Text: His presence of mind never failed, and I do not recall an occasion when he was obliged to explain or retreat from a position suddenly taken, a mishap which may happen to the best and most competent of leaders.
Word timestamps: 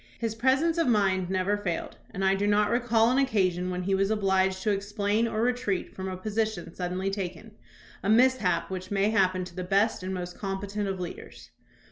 His 0.17 0.33
presence 0.33 0.79
of 0.79 0.87
mind 0.87 1.29
never 1.29 1.57
failed, 1.57 1.95
and 2.09 2.25
I 2.25 2.33
do 2.33 2.47
not 2.47 2.71
recall 2.71 3.11
an 3.11 3.19
occasion 3.19 3.69
when 3.69 3.83
he 3.83 3.93
was 3.93 4.09
obliged 4.09 4.63
to 4.63 4.71
explain 4.71 5.27
or 5.27 5.43
retreat 5.43 5.93
from 5.95 6.09
a 6.09 6.17
position 6.17 6.73
suddenly 6.73 7.11
taken, 7.11 7.51
a 8.01 8.09
mishap 8.09 8.71
which 8.71 8.89
may 8.89 9.11
happen 9.11 9.43
to 9.45 9.55
the 9.55 9.63
best 9.63 10.01
and 10.01 10.11
most 10.11 10.35
competent 10.39 10.87
of 10.87 10.99
leaders. 10.99 11.51